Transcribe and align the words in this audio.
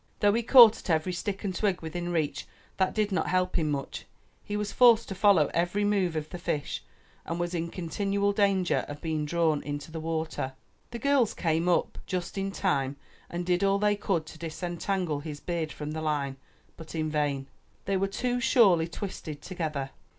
Though 0.19 0.33
he 0.33 0.41
caught 0.41 0.79
at 0.79 0.89
every 0.89 1.13
stick 1.13 1.43
and 1.43 1.53
twig 1.53 1.81
within 1.83 2.11
reach, 2.11 2.47
that 2.77 2.95
did 2.95 3.11
not 3.11 3.27
help 3.27 3.55
him 3.55 3.69
much; 3.69 4.07
he 4.43 4.57
was 4.57 4.71
forced 4.71 5.07
to 5.09 5.13
follow 5.13 5.51
every 5.53 5.85
move 5.85 6.15
of 6.15 6.27
the 6.31 6.39
fish 6.39 6.83
and 7.23 7.39
was 7.39 7.53
in 7.53 7.67
continual 7.69 8.31
danger 8.31 8.83
of 8.87 8.99
being 8.99 9.25
drawn 9.25 9.61
into 9.61 9.91
the 9.91 9.99
water. 9.99 10.53
The 10.89 10.97
girls 10.97 11.35
came 11.35 11.69
up 11.69 11.99
just 12.07 12.35
in 12.35 12.51
time 12.51 12.95
and 13.29 13.45
did 13.45 13.63
all 13.63 13.77
they 13.77 13.95
could 13.95 14.25
to 14.25 14.39
dis 14.39 14.63
entangle 14.63 15.19
his 15.19 15.39
beard 15.39 15.71
from 15.71 15.91
the 15.91 16.01
line, 16.01 16.37
but 16.77 16.95
in 16.95 17.11
vain. 17.11 17.45
They 17.85 17.95
were 17.95 18.07
too 18.07 18.39
surely 18.39 18.87
twisted 18.87 19.39
together. 19.43 19.91